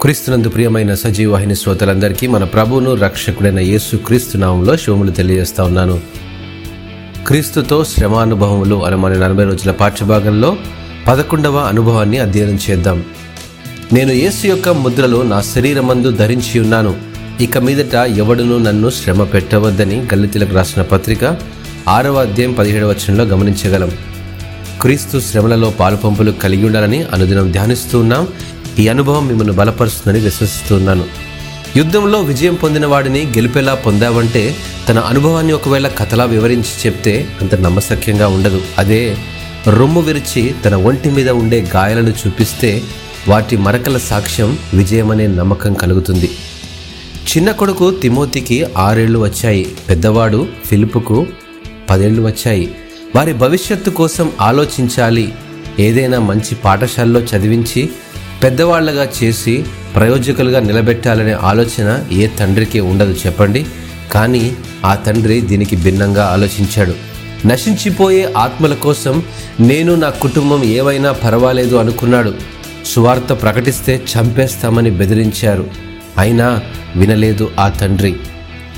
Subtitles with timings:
[0.00, 6.00] క్రీస్తునందు ప్రియమైన సజీవాహిని శ్రోతలందరికీ మన ప్రభువును రక్షకుడైన యేసు క్రీస్తు నామంలో శివములు తెలియజేస్తా ఉన్నాను.
[7.26, 10.56] క్రీస్తుతో శ్రమానుభవములు అనే మన నలభై రోజుల పాఠ్యభాగంలో
[11.08, 13.04] పదకొండవ అనుభవాన్ని అధ్యయనం చేద్దాం.
[13.92, 16.96] నేను యేసు యొక్క ముద్రలో నా శరీరమందు ధరించి ఉన్నాను.
[17.40, 21.36] ఇక మీదట ఎవడును నన్ను శ్రమ పెట్టవద్దని గల్లితులకు రాసిన పత్రిక
[21.88, 23.92] ఆరవ అధ్యాయం పదిహేడవ వచనంలో గమనించగలం.
[24.80, 28.28] క్రీస్తు శ్రమలలో పాలుపంపులు కలిగి ఉండాలని అనుదినం ధ్యానిస్తూ ఉన్నాం.
[28.78, 31.04] ఈ అనుభవం మిమ్మల్ని బలపరుస్తుందని విశ్వసిస్తున్నాను.
[31.76, 34.56] యుద్ధంలో విజయం పొందిన వాడిని గెలిపేలా పొందావంటే
[34.88, 38.62] తన అనుభవాన్ని ఒకవేళ కథలా వివరించి చెప్తే అంత నమ్మశక్యంగా ఉండదు.
[38.78, 39.16] అదే
[39.66, 42.82] రొమ్ము విరిచి తన ఒంటి మీద ఉండే గాయాలను చూపిస్తే
[43.28, 46.30] వాటి మరకల సాక్ష్యం విజయమనే నమ్మకం కలుగుతుంది.
[47.28, 49.72] చిన్న కొడుకు తిమోతికి ఆరేళ్ళు వచ్చాయి.
[49.88, 51.26] పెద్దవాడు ఫిలిపుకు
[51.90, 52.70] పదేళ్ళు వచ్చాయి.
[53.16, 55.32] వారి భవిష్యత్తు కోసం ఆలోచించాలి.
[55.78, 57.88] ఏదైనా మంచి పాఠశాలలో చదివించి
[58.42, 63.66] పెద్దవాళ్ళుగా చేసి ప్రయోజకులుగా నిలబెట్టాలనే ఆలోచన ఏ తండ్రికి ఉండదు చెప్పండి.
[64.12, 66.94] కానీ ఆ తండ్రి దీనికి భిన్నంగా ఆలోచించాడు.
[67.46, 69.22] నశించిపోయే ఆత్మల కోసం
[69.60, 72.34] నేను నా కుటుంబం ఏవైనా పర్వాలేదు అనుకున్నాడు.
[72.86, 75.70] సువార్త ప్రకటిస్తే చంపేస్తామని బెదిరించారు.
[76.18, 76.62] అయినా
[76.96, 78.16] వినలేదు ఆ తండ్రి.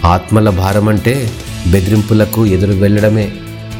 [0.04, 1.30] ఆత్మల భారమంటే
[1.66, 3.32] బెదిరింపులకు ఎదురు వెళ్ళడమే.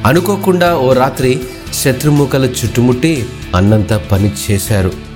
[0.06, 1.40] అనుకోకుండా ఓ రాత్రి
[1.74, 5.09] శత్రుముఖలు చుట్టుముట్టి అన్నంత పని చేశారు.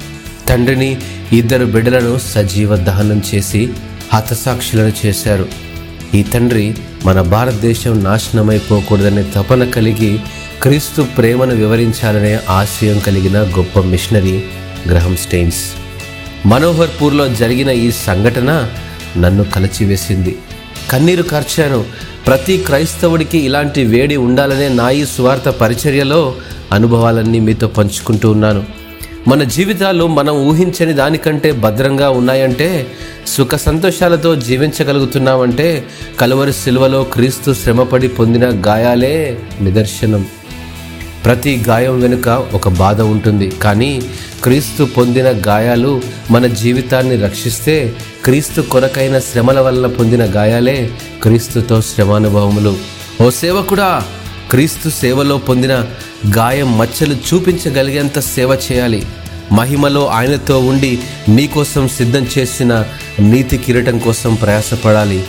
[0.48, 1.00] తండ్రిని
[1.32, 3.70] ఇద్దరు బిడ్డలను సజీవ దహనం చేసి
[4.14, 5.48] హతసాక్షులను చేశారు.
[6.14, 10.18] ఈ తండ్రి మన భారతదేశం నాశనమైపోకూడదనే తపన కలిగి
[10.62, 14.42] క్రీస్తు ప్రేమను వివరించాలనే ఆశయం కలిగిన గొప్ప మిషనరీ
[14.88, 15.64] గ్రహం స్టెయిన్స్.
[16.46, 18.70] మనోహర్పూర్లో జరిగిన ఈ సంఘటన
[19.18, 20.36] నన్ను కలచివేసింది.
[20.90, 21.84] కన్నీరు కార్చాను.
[22.26, 26.34] ప్రతి క్రైస్తవుడికి ఇలాంటి వేడి ఉండాలనే నా ఈ స్వార్థ పరిచర్యలో
[26.72, 28.83] అనుభవాలన్నీ మీతో పంచుకుంటూ ఉన్నాను.
[29.28, 32.86] మన జీవితాలు మనం ఊహించని దానికంటే భద్రంగా ఉన్నాయంటే
[33.26, 35.84] సుఖ సంతోషాలతో జీవించగలుగుతున్నామంటే
[36.20, 40.26] కలువరి శిలువలో క్రీస్తు శ్రమపడి పొందిన గాయాలే నిదర్శనం.
[41.24, 43.48] ప్రతి గాయం వెనుక ఒక బాధ ఉంటుంది.
[43.50, 44.02] కానీ
[44.42, 47.92] క్రీస్తు పొందిన గాయాలు మన జీవితాన్ని రక్షిస్తే
[48.24, 50.90] క్రీస్తు కొరకైన శ్రమల వల్ల పొందిన గాయాలే
[51.22, 52.76] క్రీస్తుతో శ్రమానుభవములు.
[53.22, 54.02] ఓ సేవకుడా
[54.54, 55.84] క్రీస్తు సేవలో పొందిన
[56.36, 59.06] గాయం మచ్చలు చూపించగలిగేంత సేవ చేయాలి.
[59.52, 60.98] మహిమలో ఆయనతో ఉండి
[61.28, 62.84] నీకోసం సిద్ధం చేసిన
[63.18, 65.24] నీతి కిరీటం కోసం ప్రయాసపడాలి.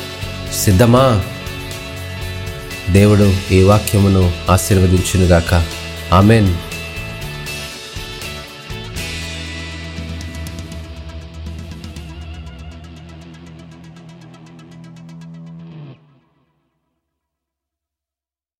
[0.63, 1.23] సిద్ధమా?
[2.89, 5.65] దేవుడు ఈ వాక్యమును ఆశీర్వదించునుగాక.
[6.13, 6.53] ఆమెన్.